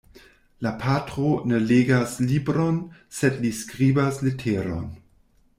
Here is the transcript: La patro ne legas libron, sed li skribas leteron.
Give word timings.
La 0.67 0.71
patro 0.83 1.33
ne 1.51 1.59
legas 1.73 2.17
libron, 2.31 2.81
sed 3.21 3.39
li 3.45 3.55
skribas 3.61 4.21
leteron. 4.27 4.93